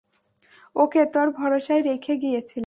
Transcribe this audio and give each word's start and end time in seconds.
ওকে 0.75 1.01
তোর 1.05 1.27
ভরসায় 1.31 1.81
রেখে 1.81 2.13
গিয়েছিলাম। 2.17 2.59